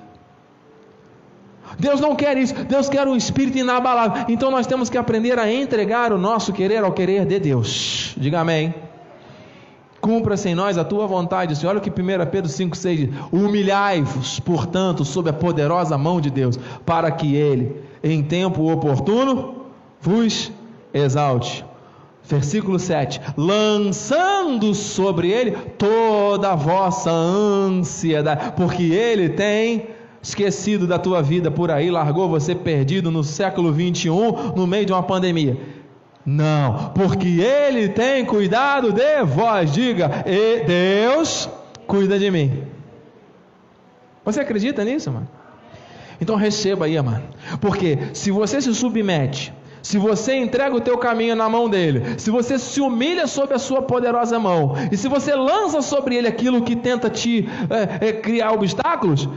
[1.78, 4.26] Deus não quer isso, Deus quer um espírito inabalável.
[4.28, 8.14] Então nós temos que aprender a entregar o nosso querer ao querer de Deus.
[8.16, 8.72] Diga amém.
[10.04, 11.70] Cumpra-se em nós a tua vontade, Senhor.
[11.70, 16.58] Olha o que 1 Pedro 5,6 diz: Humilhai-vos, portanto, sob a poderosa mão de Deus,
[16.84, 19.64] para que Ele, em tempo oportuno,
[19.98, 20.52] vos
[20.92, 21.64] exalte.
[22.22, 29.86] Versículo 7: Lançando sobre Ele toda a vossa ansiedade, porque Ele tem
[30.20, 34.92] esquecido da tua vida por aí, largou você perdido no século 21, no meio de
[34.92, 35.58] uma pandemia
[36.24, 39.72] não, porque Ele tem cuidado de vós.
[39.72, 41.48] Diga, e Deus
[41.86, 42.62] cuida de mim.
[44.24, 45.28] Você acredita nisso, mano?
[46.20, 47.22] Então receba aí, mano.
[47.60, 52.30] Porque se você se submete, se você entrega o teu caminho na mão dele, se
[52.30, 56.62] você se humilha sob a sua poderosa mão, e se você lança sobre ele aquilo
[56.62, 57.46] que tenta te
[58.00, 59.28] é, é, criar obstáculos,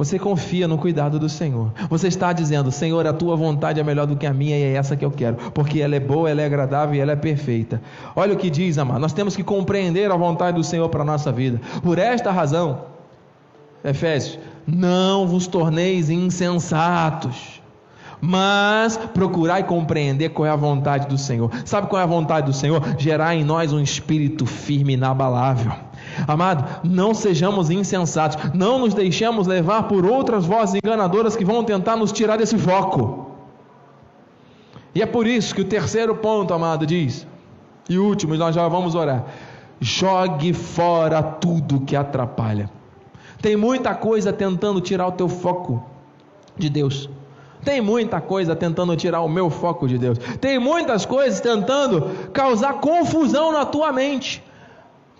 [0.00, 1.72] você confia no cuidado do Senhor.
[1.90, 4.72] Você está dizendo: Senhor, a tua vontade é melhor do que a minha e é
[4.72, 7.82] essa que eu quero, porque ela é boa, ela é agradável e ela é perfeita.
[8.16, 8.98] Olha o que diz, amado.
[8.98, 11.60] Nós temos que compreender a vontade do Senhor para a nossa vida.
[11.82, 12.86] Por esta razão,
[13.84, 17.60] Efésios, não vos torneis insensatos
[18.22, 21.50] mas procurai compreender qual é a vontade do Senhor.
[21.64, 22.82] Sabe qual é a vontade do Senhor?
[22.98, 25.72] Gerar em nós um espírito firme e inabalável.
[26.26, 31.96] Amado, não sejamos insensatos, não nos deixemos levar por outras vozes enganadoras que vão tentar
[31.96, 33.30] nos tirar desse foco.
[34.94, 37.26] E é por isso que o terceiro ponto, amado, diz,
[37.88, 39.24] e último, nós já vamos orar:
[39.80, 42.70] jogue fora tudo que atrapalha.
[43.40, 45.82] Tem muita coisa tentando tirar o teu foco
[46.56, 47.08] de Deus.
[47.64, 50.18] Tem muita coisa tentando tirar o meu foco de Deus.
[50.40, 54.42] Tem muitas coisas tentando causar confusão na tua mente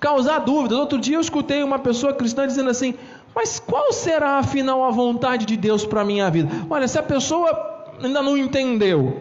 [0.00, 0.78] causar dúvidas.
[0.78, 2.94] Outro dia eu escutei uma pessoa cristã dizendo assim:
[3.34, 6.48] Mas qual será afinal a vontade de Deus para a minha vida?
[6.68, 9.20] Olha, se a pessoa ainda não entendeu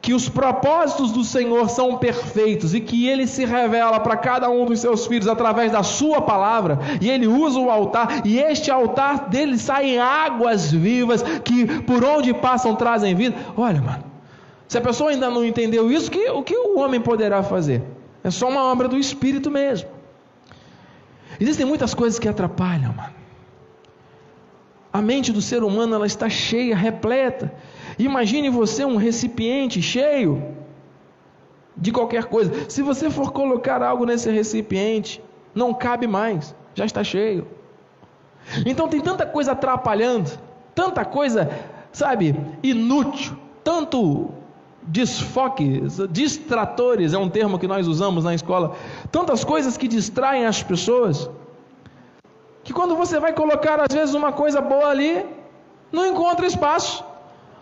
[0.00, 4.66] que os propósitos do Senhor são perfeitos e que ele se revela para cada um
[4.66, 9.30] dos seus filhos através da sua palavra, e ele usa o altar, e este altar
[9.30, 13.34] dele saem águas vivas que por onde passam trazem vida.
[13.56, 14.04] Olha, mano,
[14.68, 17.82] se a pessoa ainda não entendeu isso, que, o que o homem poderá fazer?
[18.22, 19.88] É só uma obra do Espírito mesmo.
[21.40, 23.14] Existem muitas coisas que atrapalham, mano.
[24.92, 27.52] A mente do ser humano ela está cheia, repleta
[27.98, 30.54] Imagine você um recipiente cheio
[31.76, 32.68] de qualquer coisa.
[32.68, 35.22] Se você for colocar algo nesse recipiente,
[35.54, 37.46] não cabe mais, já está cheio.
[38.66, 40.30] Então tem tanta coisa atrapalhando,
[40.74, 41.50] tanta coisa,
[41.92, 44.30] sabe, inútil, tanto
[44.86, 48.76] desfoques, distratores é um termo que nós usamos na escola,
[49.10, 51.30] tantas coisas que distraem as pessoas,
[52.62, 55.24] que quando você vai colocar às vezes uma coisa boa ali,
[55.92, 57.04] não encontra espaço.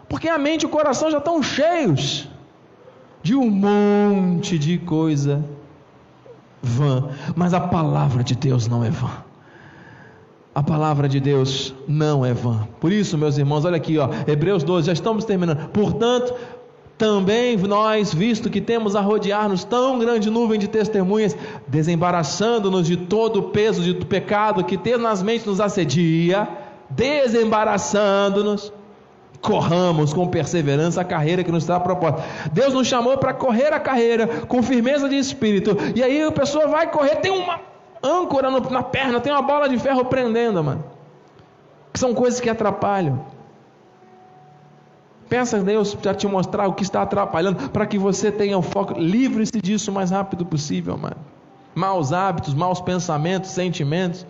[0.08, 2.28] Porque a mente e o coração já estão cheios
[3.22, 5.42] de um monte de coisa
[6.60, 7.08] vã.
[7.34, 9.10] Mas a palavra de Deus não é vã.
[10.54, 12.68] A palavra de Deus não é vã.
[12.78, 15.70] Por isso, meus irmãos, olha aqui, ó, Hebreus 12, já estamos terminando.
[15.70, 16.34] Portanto,
[16.98, 23.40] também nós, visto que temos a rodear-nos tão grande nuvem de testemunhas, desembaraçando-nos de todo
[23.40, 26.48] o peso do pecado que tenazmente nos assedia,
[26.88, 28.72] desembaraçando-nos,
[29.40, 32.22] corramos com perseverança a carreira que nos está proposta.
[32.52, 35.76] Deus nos chamou para correr a carreira com firmeza de espírito.
[35.96, 37.58] E aí a pessoa vai correr, tem uma
[38.02, 40.84] âncora na perna, tem uma bola de ferro prendendo, mano.
[41.92, 43.31] Que são coisas que atrapalham.
[45.32, 48.60] Peça a Deus para te mostrar o que está atrapalhando, para que você tenha o
[48.60, 49.00] foco.
[49.00, 51.16] Livre-se disso o mais rápido possível, mano.
[51.74, 54.26] Maus hábitos, maus pensamentos, sentimentos.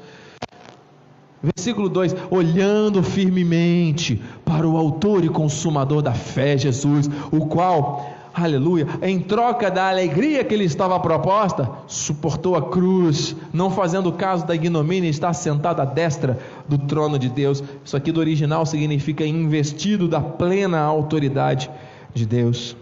[1.42, 8.86] Versículo 2: Olhando firmemente para o Autor e Consumador da fé, Jesus, o qual, aleluia,
[9.02, 14.54] em troca da alegria que lhe estava proposta, suportou a cruz, não fazendo caso da
[14.54, 17.62] ignomínia, está sentado à destra do trono de Deus.
[17.84, 21.70] Isso aqui do original significa investido da plena autoridade
[22.14, 22.76] de Deus.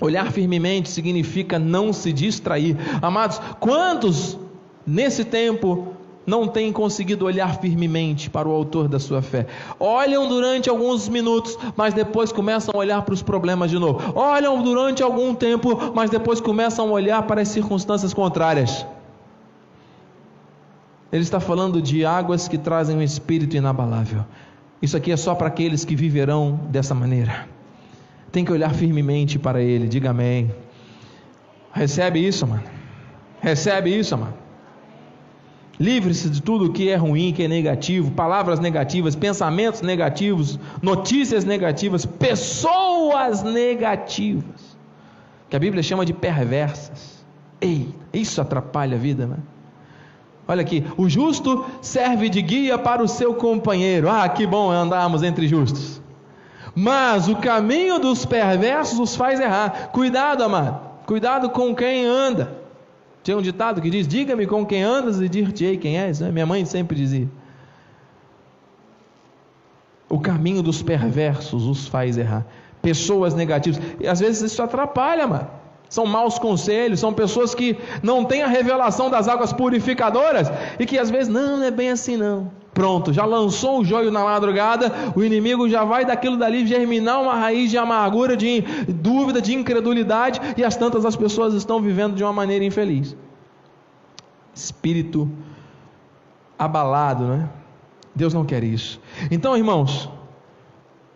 [0.00, 2.76] Olhar firmemente significa não se distrair.
[3.02, 4.38] Amados, quantos
[4.86, 5.97] nesse tempo
[6.28, 9.46] não têm conseguido olhar firmemente para o autor da sua fé.
[9.80, 14.12] Olham durante alguns minutos, mas depois começam a olhar para os problemas de novo.
[14.14, 18.86] Olham durante algum tempo, mas depois começam a olhar para as circunstâncias contrárias.
[21.10, 24.24] Ele está falando de águas que trazem um espírito inabalável.
[24.82, 27.48] Isso aqui é só para aqueles que viverão dessa maneira.
[28.30, 30.52] Tem que olhar firmemente para Ele, diga amém.
[31.72, 32.64] Recebe isso, mano.
[33.40, 34.47] Recebe isso, mano.
[35.78, 42.04] Livre-se de tudo que é ruim, que é negativo, palavras negativas, pensamentos negativos, notícias negativas,
[42.04, 44.76] pessoas negativas,
[45.48, 47.24] que a Bíblia chama de perversas.
[47.60, 49.36] Ei, isso atrapalha a vida, né?
[50.48, 54.08] Olha aqui, o justo serve de guia para o seu companheiro.
[54.08, 56.00] Ah, que bom andarmos entre justos.
[56.74, 59.90] Mas o caminho dos perversos os faz errar.
[59.92, 60.80] Cuidado, amado.
[61.04, 62.57] Cuidado com quem anda.
[63.22, 66.20] Tem um ditado que diz: Diga-me com quem andas e dir-te-ei quem és.
[66.20, 66.30] Né?
[66.30, 67.28] Minha mãe sempre dizia.
[70.08, 72.46] O caminho dos perversos os faz errar.
[72.80, 73.80] Pessoas negativas.
[74.00, 75.48] E às vezes isso atrapalha, mano.
[75.88, 80.98] São maus conselhos, são pessoas que não têm a revelação das águas purificadoras e que
[80.98, 82.50] às vezes, não, não é bem assim não.
[82.78, 87.34] Pronto, já lançou o joio na madrugada, o inimigo já vai daquilo dali germinar uma
[87.34, 92.22] raiz de amargura, de dúvida, de incredulidade, e as tantas as pessoas estão vivendo de
[92.22, 93.16] uma maneira infeliz.
[94.54, 95.28] Espírito
[96.56, 97.48] abalado, né?
[98.14, 99.00] Deus não quer isso.
[99.28, 100.08] Então, irmãos,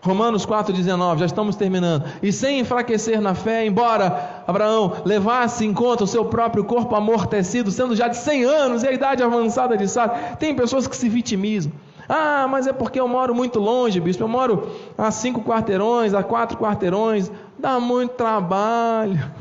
[0.02, 2.04] Romanos 4,19, já estamos terminando.
[2.20, 7.70] E sem enfraquecer na fé, embora Abraão levasse em conta o seu próprio corpo amortecido,
[7.70, 11.08] sendo já de 100 anos e a idade avançada de Sara, tem pessoas que se
[11.08, 11.70] vitimizam.
[12.08, 14.24] Ah, mas é porque eu moro muito longe, bispo.
[14.24, 17.30] Eu moro a cinco quarteirões, a quatro quarteirões.
[17.56, 19.32] Dá muito trabalho.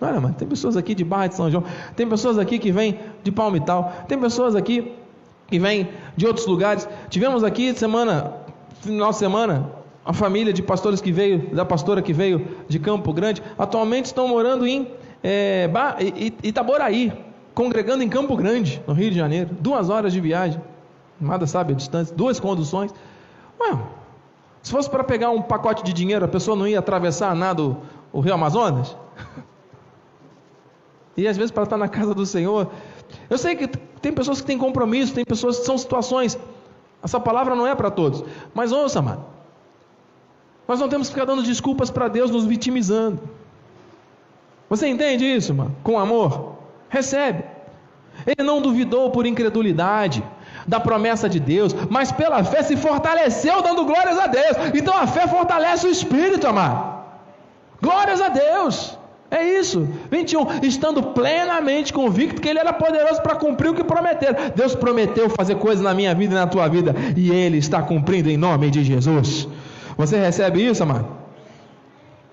[0.00, 1.64] Olha, mas tem pessoas aqui de Barra de São João,
[1.96, 4.94] tem pessoas aqui que vêm de Palmital, tem pessoas aqui
[5.48, 6.88] que vem de outros lugares.
[7.08, 8.34] Tivemos aqui semana,
[8.80, 9.70] final de semana,
[10.04, 14.28] a família de pastores que veio, da pastora que veio de Campo Grande, atualmente estão
[14.28, 14.88] morando em
[15.22, 15.68] é,
[16.42, 17.12] Itaboraí,
[17.54, 19.50] congregando em Campo Grande, no Rio de Janeiro.
[19.60, 20.60] Duas horas de viagem,
[21.20, 22.94] nada sabe a distância, duas conduções.
[23.60, 23.78] Ué,
[24.62, 27.76] se fosse para pegar um pacote de dinheiro, a pessoa não ia atravessar nada o,
[28.12, 28.96] o Rio Amazonas?
[31.18, 32.70] E às vezes para estar na casa do Senhor.
[33.28, 36.38] Eu sei que tem pessoas que têm compromisso, tem pessoas que são situações.
[37.02, 38.24] Essa palavra não é para todos.
[38.54, 39.24] Mas ouça, mano.
[40.66, 43.20] Nós não temos que ficar dando desculpas para Deus, nos vitimizando.
[44.68, 45.76] Você entende isso, mano?
[45.82, 46.56] Com amor?
[46.88, 47.44] Recebe.
[48.26, 50.24] Ele não duvidou por incredulidade
[50.66, 54.56] da promessa de Deus, mas pela fé se fortaleceu dando glórias a Deus.
[54.74, 57.04] Então a fé fortalece o espírito, amado.
[57.80, 58.98] Glórias a Deus.
[59.30, 59.88] É isso.
[60.10, 60.60] 21.
[60.62, 64.34] Estando plenamente convicto que Ele era poderoso para cumprir o que prometeu.
[64.54, 68.30] Deus prometeu fazer coisas na minha vida e na tua vida, e Ele está cumprindo
[68.30, 69.48] em nome de Jesus.
[69.96, 71.08] Você recebe isso, amado?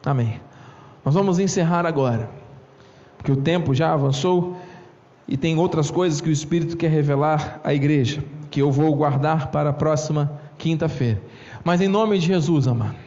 [0.06, 0.39] Amém.
[1.04, 2.30] Nós vamos encerrar agora,
[3.18, 4.56] porque o tempo já avançou
[5.28, 9.48] e tem outras coisas que o Espírito quer revelar à igreja, que eu vou guardar
[9.48, 11.22] para a próxima quinta-feira.
[11.64, 13.03] Mas em nome de Jesus, amado.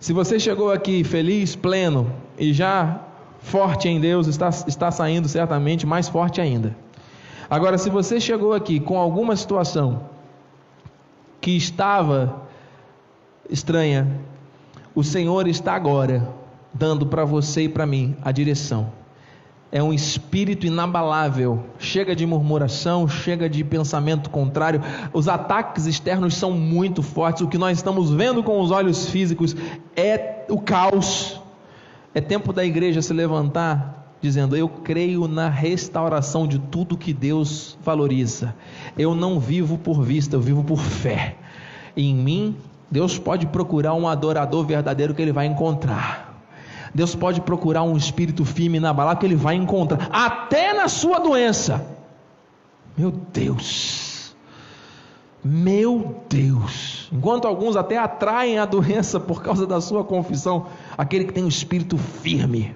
[0.00, 3.02] Se você chegou aqui feliz, pleno e já
[3.40, 6.74] forte em Deus, está, está saindo certamente mais forte ainda.
[7.50, 10.08] Agora, se você chegou aqui com alguma situação
[11.38, 12.46] que estava
[13.50, 14.20] estranha,
[14.94, 16.26] o Senhor está agora
[16.72, 18.99] dando para você e para mim a direção
[19.72, 21.64] é um espírito inabalável.
[21.78, 24.82] Chega de murmuração, chega de pensamento contrário.
[25.12, 27.42] Os ataques externos são muito fortes.
[27.42, 29.54] O que nós estamos vendo com os olhos físicos
[29.94, 31.40] é o caos.
[32.12, 37.78] É tempo da igreja se levantar dizendo: Eu creio na restauração de tudo que Deus
[37.82, 38.54] valoriza.
[38.98, 41.36] Eu não vivo por vista, eu vivo por fé.
[41.96, 42.56] Em mim,
[42.90, 46.29] Deus pode procurar um adorador verdadeiro que ele vai encontrar.
[46.94, 51.18] Deus pode procurar um espírito firme na balada que ele vai encontrar, até na sua
[51.18, 51.86] doença.
[52.96, 54.34] Meu Deus,
[55.42, 57.08] meu Deus.
[57.12, 60.66] Enquanto alguns até atraem a doença por causa da sua confissão,
[60.98, 62.74] aquele que tem um espírito firme,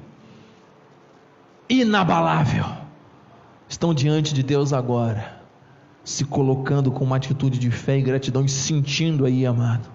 [1.68, 2.64] inabalável,
[3.68, 5.40] estão diante de Deus agora,
[6.04, 9.93] se colocando com uma atitude de fé e gratidão e sentindo aí, amado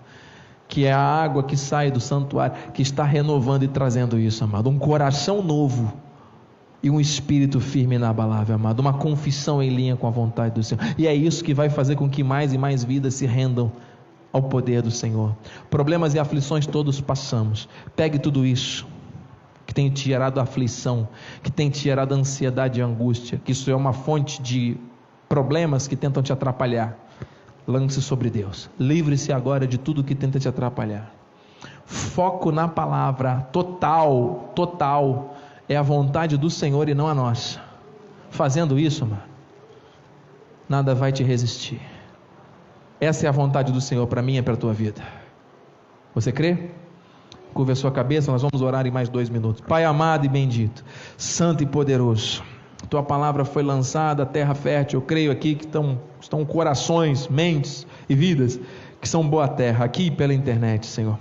[0.69, 4.69] que é a água que sai do santuário, que está renovando e trazendo isso, amado.
[4.69, 5.91] Um coração novo
[6.81, 8.79] e um espírito firme e inabalável, amado.
[8.79, 10.79] Uma confissão em linha com a vontade do Senhor.
[10.95, 13.71] E é isso que vai fazer com que mais e mais vidas se rendam
[14.31, 15.35] ao poder do Senhor.
[15.71, 17.67] Problemas e aflições todos passamos.
[17.95, 18.87] Pegue tudo isso
[19.65, 21.09] que tem te gerado aflição,
[21.41, 24.77] que tem te gerado ansiedade e angústia, que isso é uma fonte de
[25.27, 27.08] problemas que tentam te atrapalhar
[27.69, 28.69] lance sobre Deus.
[28.79, 31.13] Livre-se agora de tudo que tenta te atrapalhar.
[31.85, 37.61] Foco na palavra, total, total, é a vontade do Senhor e não a nossa.
[38.31, 39.21] Fazendo isso, mano,
[40.67, 41.79] nada vai te resistir.
[42.99, 45.01] Essa é a vontade do Senhor para mim e para a tua vida.
[46.15, 46.71] Você crê?
[47.53, 49.61] Curva a sua cabeça, nós vamos orar em mais dois minutos.
[49.61, 50.83] Pai amado e bendito,
[51.17, 52.43] santo e poderoso
[52.89, 54.99] tua palavra foi lançada, terra fértil.
[54.99, 58.59] Eu creio aqui que estão, estão corações, mentes e vidas
[59.01, 61.17] que são boa terra, aqui pela internet, Senhor.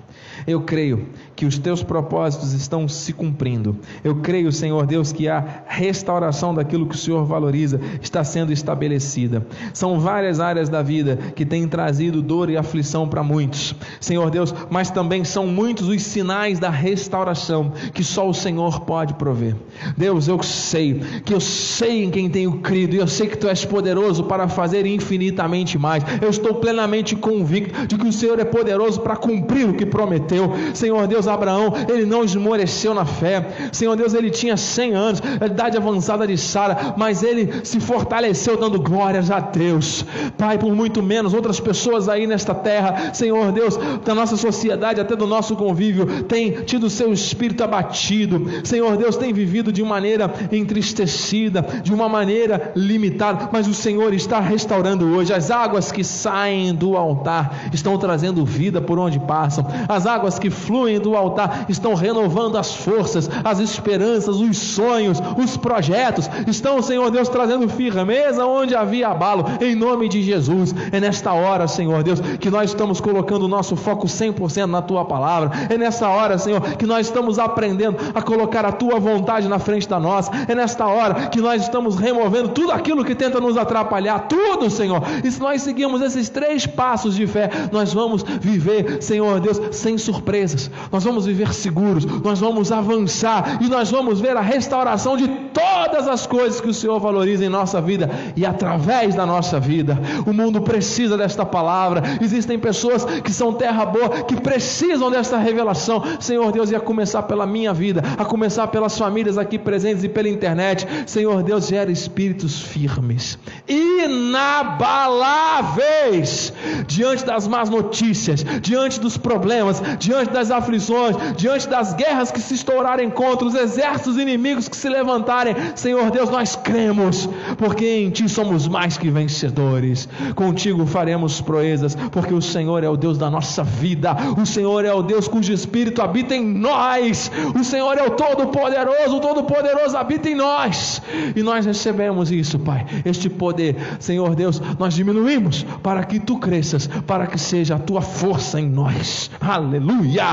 [0.47, 3.77] Eu creio que os teus propósitos estão se cumprindo.
[4.03, 9.47] Eu creio, Senhor Deus, que a restauração daquilo que o Senhor valoriza está sendo estabelecida.
[9.73, 14.55] São várias áreas da vida que têm trazido dor e aflição para muitos, Senhor Deus,
[14.71, 19.55] mas também são muitos os sinais da restauração que só o Senhor pode prover.
[19.97, 23.49] Deus, eu sei que eu sei em quem tenho crido e eu sei que tu
[23.49, 26.03] és poderoso para fazer infinitamente mais.
[26.21, 30.53] Eu estou plenamente convicto de que o Senhor é poderoso para cumprir o que prometeu.
[30.75, 33.71] Senhor Deus, Abraão, ele não esmoreceu na fé.
[33.73, 38.57] Senhor Deus, ele tinha 100 anos, a idade avançada de Sara, mas ele se fortaleceu
[38.57, 40.05] dando glórias a Deus.
[40.37, 45.15] Pai, por muito menos outras pessoas aí nesta terra, Senhor Deus, da nossa sociedade, até
[45.17, 48.47] do nosso convívio, tem tido seu espírito abatido.
[48.65, 54.41] Senhor Deus, tem vivido de maneira entristecida, de uma maneira limitada, mas o Senhor está
[54.41, 59.67] restaurando hoje as águas que saem do altar, estão trazendo vida por onde passam.
[59.89, 65.57] As águas que fluem do altar estão renovando as forças, as esperanças, os sonhos, os
[65.57, 66.29] projetos.
[66.47, 70.75] Estão, Senhor Deus, trazendo firmeza onde havia abalo, em nome de Jesus.
[70.93, 75.05] É nesta hora, Senhor Deus, que nós estamos colocando o nosso foco 100% na tua
[75.05, 75.51] palavra.
[75.69, 79.89] É nessa hora, Senhor, que nós estamos aprendendo a colocar a tua vontade na frente
[79.89, 80.31] da nossa.
[80.49, 85.03] É nesta hora que nós estamos removendo tudo aquilo que tenta nos atrapalhar, tudo, Senhor.
[85.23, 89.99] E se nós seguirmos esses três passos de fé, nós vamos viver, Senhor Deus, sem
[89.99, 95.29] surpresas, nós vamos viver seguros, nós vamos avançar e nós vamos ver a restauração de
[95.53, 99.99] todas as coisas que o Senhor valoriza em nossa vida e através da nossa vida.
[100.27, 102.03] O mundo precisa desta palavra.
[102.21, 106.03] Existem pessoas que são terra boa, que precisam desta revelação.
[106.21, 110.09] Senhor Deus, e a começar pela minha vida, a começar pelas famílias aqui presentes e
[110.09, 110.87] pela internet.
[111.07, 116.53] Senhor Deus, gera espíritos firmes, inabaláveis
[116.87, 122.55] diante das más notícias, diante dos problemas, diante das aflições, diante das guerras que se
[122.55, 125.55] estourarem contra os exércitos inimigos que se levantarem.
[125.75, 130.09] Senhor Deus, nós cremos, porque em Ti somos mais que vencedores.
[130.35, 134.93] Contigo faremos proezas, porque o Senhor é o Deus da nossa vida, o Senhor é
[134.93, 140.29] o Deus cujo Espírito habita em nós, o Senhor é o Todo-Poderoso, o Todo-Poderoso habita
[140.29, 141.03] em nós,
[141.35, 146.89] e nós recebemos isso, Pai, este poder, Senhor Deus, nós diminuímos para que Tu cresças,
[147.07, 150.25] para que seja a Tua força em nós, aleluia.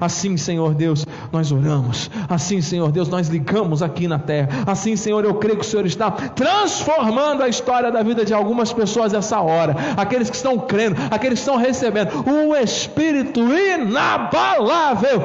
[0.00, 5.24] Assim, Senhor Deus, nós oramos, assim, Senhor Deus, nós ligamos aqui na terra, assim, Senhor,
[5.24, 9.40] eu creio que o Senhor está transformando a história da vida de algumas pessoas essa
[9.40, 15.24] hora, aqueles que estão crendo, aqueles que estão recebendo um Espírito inabalável.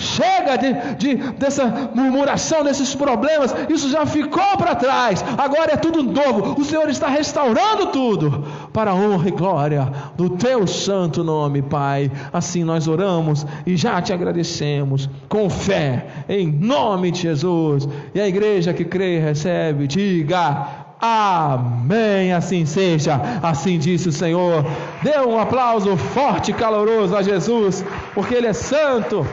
[0.00, 6.02] Chega de, de, dessa murmuração, desses problemas, isso já ficou para trás, agora é tudo
[6.02, 6.58] novo.
[6.58, 12.10] O Senhor está restaurando tudo para a honra e glória do teu santo nome, Pai.
[12.32, 17.88] Assim nós oramos e já te agradecemos com fé, em nome de Jesus.
[18.14, 20.88] E a igreja que crê e recebe, diga.
[21.02, 24.66] Amém, assim seja, assim disse o Senhor.
[25.02, 27.82] Dê um aplauso forte e caloroso a Jesus,
[28.14, 29.26] porque Ele é santo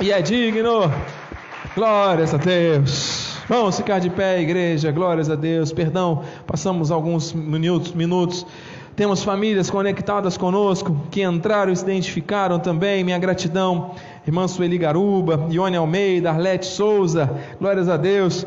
[0.00, 0.90] e é digno.
[1.74, 3.31] Glórias a Deus.
[3.52, 4.90] Vamos ficar de pé, igreja.
[4.90, 5.70] Glórias a Deus.
[5.74, 8.46] Perdão, passamos alguns minutos, minutos.
[8.96, 13.04] Temos famílias conectadas conosco que entraram e se identificaram também.
[13.04, 13.90] Minha gratidão,
[14.26, 17.28] irmã Sueli Garuba, Ione Almeida, Arlete Souza,
[17.60, 18.46] glórias a Deus.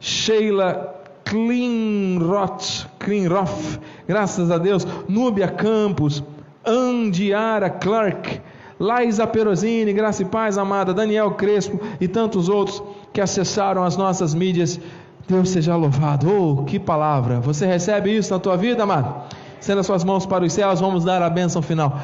[0.00, 3.78] Sheila Klinroth, Klinroth,
[4.08, 4.86] graças a Deus.
[5.06, 6.24] Núbia Campos,
[6.64, 8.40] Andiara Clark,
[8.80, 12.82] Laísa Perosini, Graça e Paz, amada, Daniel Crespo e tantos outros
[13.16, 14.78] que acessaram as nossas mídias.
[15.26, 16.30] Deus seja louvado.
[16.30, 17.40] Oh, que palavra!
[17.40, 19.32] Você recebe isso na tua vida, amado?
[19.58, 21.98] Sendo as suas mãos para os céus, vamos dar a bênção final.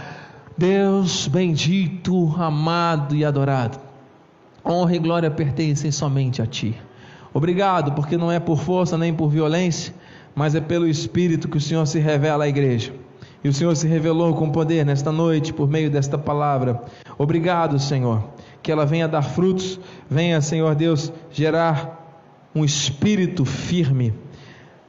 [0.57, 3.79] Deus bendito, amado e adorado.
[4.65, 6.75] Honra e glória pertencem somente a ti.
[7.35, 9.95] Obrigado, porque não é por força nem por violência,
[10.35, 12.91] mas é pelo Espírito que o Senhor se revela à igreja.
[13.45, 16.81] E o Senhor se revelou com poder nesta noite por meio desta palavra.
[17.19, 18.25] Obrigado, Senhor,
[18.63, 21.99] que ela venha dar frutos, venha, Senhor Deus, gerar
[22.55, 24.15] um espírito firme,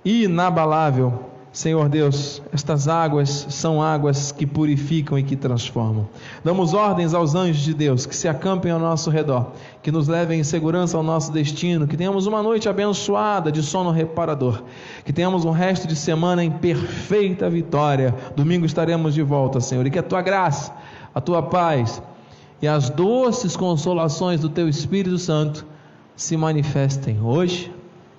[0.03, 6.09] inabalável Senhor Deus, estas águas são águas que purificam e que transformam.
[6.43, 9.51] Damos ordens aos anjos de Deus que se acampem ao nosso redor,
[9.83, 13.91] que nos levem em segurança ao nosso destino, que tenhamos uma noite abençoada de sono
[13.91, 14.63] reparador,
[15.05, 18.15] que tenhamos um resto de semana em perfeita vitória.
[18.35, 20.73] Domingo estaremos de volta, Senhor, e que a tua graça,
[21.13, 22.01] a tua paz
[22.63, 25.65] e as doces consolações do teu Espírito Santo
[26.15, 27.69] se manifestem hoje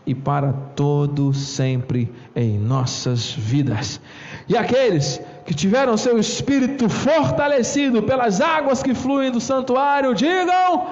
[0.05, 3.99] e para todo sempre em nossas vidas.
[4.47, 10.89] E aqueles que tiveram seu espírito fortalecido pelas águas que fluem do santuário, digam: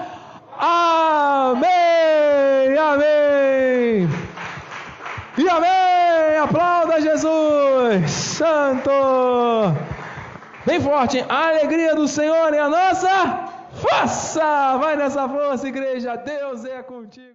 [0.58, 1.68] Amém!
[2.78, 4.08] Amém!
[5.36, 6.38] E amém!
[6.42, 8.10] Aplauda Jesus!
[8.10, 8.90] Santo!
[10.64, 14.76] Bem forte, a alegria do Senhor é a nossa força!
[14.78, 16.16] Vai nessa força, igreja!
[16.16, 17.30] Deus é contigo!